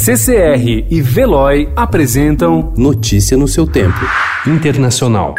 CCR 0.00 0.64
e 0.88 1.02
Veloy 1.02 1.68
apresentam 1.74 2.72
Notícia 2.76 3.36
no 3.36 3.48
seu 3.48 3.66
tempo. 3.66 3.98
Internacional. 4.46 5.34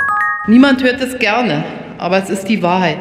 Niemand 0.50 0.84
hört 0.84 1.00
es 1.02 1.18
gerne, 1.18 1.64
aber 1.98 2.18
es 2.22 2.30
ist 2.30 2.44
die 2.50 2.62
Wahrheit. 2.62 3.00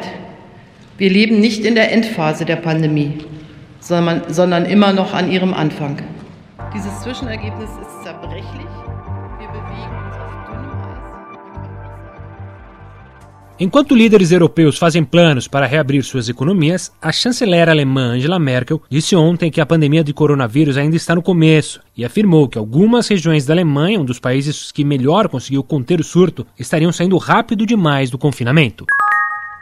Wir 0.97 1.09
leben 1.09 1.41
nicht 1.41 1.65
in 1.65 1.75
der 1.75 1.91
Endphase 1.91 2.45
der 2.45 2.55
Pandemie, 2.55 3.17
sondern, 3.81 4.21
sondern 4.29 4.65
immer 4.65 4.93
noch 4.93 5.13
an 5.13 5.29
ihrem 5.29 5.53
Anfang. 5.53 5.97
Dieses 6.73 7.01
Zwischenergebnis 7.01 7.69
ist 7.81 8.03
zerbrechlich. 8.03 8.71
Wir 9.37 9.47
bewegen 9.49 10.08
Enquanto 13.61 13.93
líderes 13.93 14.31
europeus 14.31 14.77
fazem 14.77 15.03
planos 15.03 15.45
para 15.45 15.65
reabrir 15.65 16.01
suas 16.01 16.29
economias, 16.29 16.93
a 17.01 17.11
chanceler 17.11 17.67
alemã 17.67 18.13
Angela 18.13 18.39
Merkel 18.39 18.81
disse 18.89 19.17
ontem 19.17 19.51
que 19.51 19.59
a 19.59 19.65
pandemia 19.65 20.01
de 20.01 20.13
coronavírus 20.13 20.77
ainda 20.77 20.95
está 20.95 21.13
no 21.13 21.21
começo 21.21 21.81
e 21.97 22.05
afirmou 22.05 22.47
que 22.47 22.57
algumas 22.57 23.09
regiões 23.09 23.45
da 23.45 23.53
Alemanha, 23.53 23.99
um 23.99 24.05
dos 24.05 24.17
países 24.17 24.71
que 24.71 24.85
melhor 24.85 25.27
conseguiu 25.27 25.61
conter 25.61 25.99
o 25.99 26.05
surto, 26.05 26.47
estariam 26.57 26.93
saindo 26.93 27.17
rápido 27.17 27.65
demais 27.65 28.09
do 28.09 28.17
confinamento. 28.17 28.85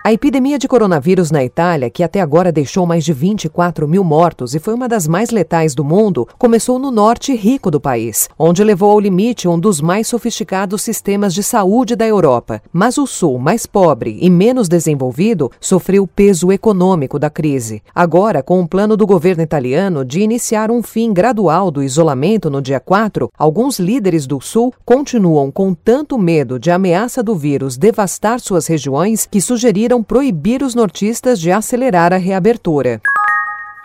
A 0.08 0.14
epidemia 0.14 0.58
de 0.58 0.70
coronavírus 0.70 1.32
na 1.32 1.44
Itália, 1.44 1.90
que 1.90 2.02
até 2.02 2.22
agora 2.22 2.50
deixou 2.50 2.86
mais 2.86 3.04
de 3.04 3.12
24 3.12 3.86
mil 3.86 4.06
mortos 4.06 4.56
e 4.56 4.60
foi 4.60 4.74
uma 4.74 4.88
das 4.88 5.06
mais 5.06 5.32
letais 5.32 5.76
do 5.76 5.84
mundo, 5.84 6.26
começou 6.38 6.80
no 6.80 6.90
norte 6.90 7.36
rico 7.36 7.70
do 7.70 7.78
país, 7.78 8.30
onde 8.40 8.64
levou 8.64 8.90
ao 8.90 9.02
limite 9.02 9.50
um 9.50 9.60
dos 9.60 9.82
mais 9.82 10.08
sofisticados 10.08 10.82
sistemas 10.82 11.34
de 11.34 11.44
saúde 11.44 11.94
da 11.94 12.08
Europa. 12.08 12.62
Mas 12.72 12.98
o 12.98 13.06
sul, 13.06 13.38
mais 13.38 13.66
pobre 13.66 14.18
e 14.22 14.30
menos 14.30 14.70
desenvolvido, 14.70 15.52
sofreu 15.60 16.04
o 16.04 16.08
peso 16.08 16.54
econômico 16.54 17.20
da 17.20 17.30
crise. 17.30 17.84
Agora, 17.94 18.42
com 18.42 18.62
o 18.62 18.68
plano 18.68 18.96
do 18.96 19.06
governo 19.06 19.44
italiano 19.44 20.06
de 20.06 20.22
iniciar 20.22 20.72
um 20.72 20.82
fim 20.82 21.12
gradual 21.12 21.70
do 21.70 21.84
isolamento 21.84 22.50
no 22.50 22.62
dia 22.62 22.80
4, 22.80 23.30
alguns 23.38 23.78
líderes 23.78 24.26
do 24.26 24.40
sul 24.40 24.74
continuam 24.86 25.52
com 25.52 25.74
tanto 25.74 26.18
medo 26.18 26.58
de 26.58 26.72
ameaça 26.72 27.22
do 27.22 27.36
vírus 27.36 27.76
devastar 27.76 28.40
suas 28.40 28.68
regiões 28.68 29.28
que 29.30 29.42
sugeriram 29.42 29.97
proibir 30.04 30.64
os 30.64 30.76
nortistas 30.76 31.40
de 31.40 31.52
acelerar 31.52 32.14
a 32.14 32.18
reabertura. 32.18 33.02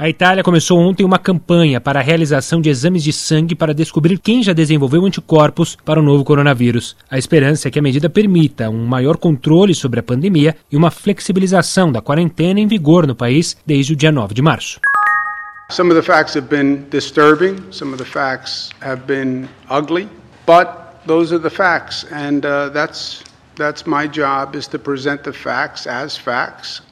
A 0.02 0.08
Itália 0.08 0.42
começou 0.42 0.80
ontem 0.80 1.04
uma 1.04 1.18
campanha 1.18 1.80
para 1.80 2.00
a 2.00 2.02
realização 2.02 2.60
de 2.60 2.68
exames 2.68 3.04
de 3.04 3.12
sangue 3.12 3.54
para 3.54 3.72
descobrir 3.72 4.18
quem 4.18 4.42
já 4.42 4.52
desenvolveu 4.52 5.04
anticorpos 5.04 5.76
para 5.84 6.00
o 6.00 6.02
novo 6.02 6.24
coronavírus. 6.24 6.96
A 7.08 7.18
esperança 7.18 7.68
é 7.68 7.70
que 7.70 7.78
a 7.78 7.82
medida 7.82 8.10
permita 8.10 8.68
um 8.68 8.84
maior 8.84 9.16
controle 9.16 9.74
sobre 9.74 10.00
a 10.00 10.02
pandemia 10.02 10.56
e 10.72 10.76
uma 10.76 10.90
flexibilização 10.90 11.92
da 11.92 12.00
quarentena 12.00 12.58
em 12.58 12.66
vigor 12.66 13.06
no 13.06 13.14
país 13.14 13.56
desde 13.64 13.92
o 13.92 13.96
dia 13.96 14.10
9 14.10 14.34
de 14.34 14.42
março. 14.42 14.80
Some 15.70 15.92
of 15.92 16.00
the 16.00 16.04
facts 16.04 16.36
have 16.36 16.48
been 16.48 16.84
disturbing, 16.90 17.56
some 17.70 17.92
of 17.92 18.02
the 18.02 18.10
facts 18.10 18.70
have 18.80 19.02
been 19.06 19.48
ugly, 19.70 20.08
but 20.44 20.98
those 21.06 21.32
are 21.32 21.40
the 21.40 21.48
facts 21.48 22.04
and 22.10 22.44
uh, 22.44 22.70
that's 22.72 23.22
That's 23.56 23.84
my 23.86 24.08
job 24.08 24.56
is 24.56 24.66
to 24.68 24.78
present 24.78 25.22
the 25.22 25.32
facts 25.32 25.86
as 25.86 26.16
facts. 26.16 26.82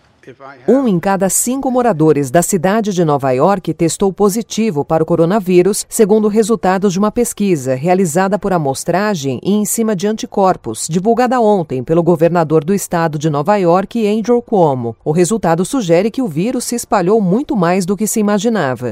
Um 0.69 0.87
em 0.87 1.01
cada 1.01 1.29
cinco 1.31 1.71
moradores 1.71 2.31
da 2.31 2.43
cidade 2.43 2.93
de 2.93 3.05
Nova 3.05 3.31
York 3.33 3.73
testou 3.73 4.13
positivo 4.13 4.85
para 4.85 5.03
o 5.03 5.07
coronavírus, 5.07 5.87
segundo 5.89 6.29
resultados 6.29 6.93
de 6.93 6.99
uma 6.99 7.11
pesquisa 7.11 7.75
realizada 7.75 8.39
por 8.39 8.53
amostragem 8.53 9.41
e 9.43 9.53
em 9.55 9.65
cima 9.65 9.97
de 9.97 10.07
anticorpos, 10.07 10.87
divulgada 10.89 11.41
ontem 11.41 11.83
pelo 11.83 12.03
governador 12.03 12.63
do 12.63 12.75
estado 12.75 13.19
de 13.19 13.31
Nova 13.31 13.57
York, 13.57 14.07
Andrew 14.07 14.43
Cuomo. 14.43 14.95
O 15.03 15.11
resultado 15.11 15.65
sugere 15.65 16.11
que 16.11 16.23
o 16.23 16.29
vírus 16.29 16.65
se 16.65 16.75
espalhou 16.75 17.21
muito 17.21 17.57
mais 17.57 17.87
do 17.87 17.97
que 17.97 18.07
se 18.07 18.21
imaginava. 18.21 18.91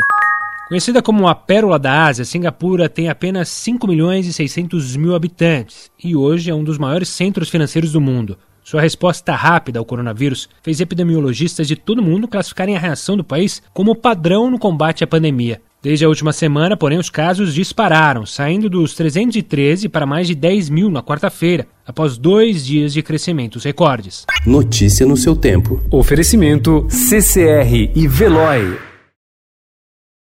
Conhecida 0.68 1.00
como 1.00 1.26
a 1.26 1.34
Pérola 1.34 1.78
da 1.78 2.04
Ásia, 2.04 2.26
Singapura 2.26 2.90
tem 2.90 3.08
apenas 3.08 3.48
5 3.48 3.88
milhões 3.88 4.26
e 4.26 4.34
600 4.34 4.96
mil 4.96 5.14
habitantes 5.14 5.90
e 6.02 6.14
hoje 6.14 6.50
é 6.50 6.54
um 6.54 6.62
dos 6.62 6.76
maiores 6.76 7.08
centros 7.08 7.48
financeiros 7.48 7.90
do 7.90 8.02
mundo. 8.02 8.36
Sua 8.62 8.82
resposta 8.82 9.34
rápida 9.34 9.78
ao 9.78 9.84
coronavírus 9.86 10.46
fez 10.62 10.78
epidemiologistas 10.78 11.66
de 11.66 11.74
todo 11.74 12.00
o 12.00 12.02
mundo 12.02 12.28
classificarem 12.28 12.76
a 12.76 12.78
reação 12.78 13.16
do 13.16 13.24
país 13.24 13.62
como 13.72 13.96
padrão 13.96 14.50
no 14.50 14.58
combate 14.58 15.02
à 15.02 15.06
pandemia. 15.06 15.58
Desde 15.82 16.04
a 16.04 16.08
última 16.08 16.34
semana, 16.34 16.76
porém, 16.76 16.98
os 16.98 17.08
casos 17.08 17.54
dispararam, 17.54 18.26
saindo 18.26 18.68
dos 18.68 18.92
313 18.92 19.88
para 19.88 20.04
mais 20.04 20.26
de 20.26 20.34
10 20.34 20.68
mil 20.68 20.90
na 20.90 21.02
quarta-feira, 21.02 21.66
após 21.86 22.18
dois 22.18 22.66
dias 22.66 22.92
de 22.92 23.02
crescimentos 23.02 23.64
recordes. 23.64 24.26
Notícia 24.44 25.06
no 25.06 25.16
seu 25.16 25.34
tempo. 25.34 25.82
Oferecimento 25.90 26.86
CCR 26.90 27.90
e 27.94 28.06
Veloy. 28.06 28.87